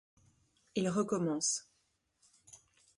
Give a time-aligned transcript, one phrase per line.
[0.73, 1.69] Il recommence.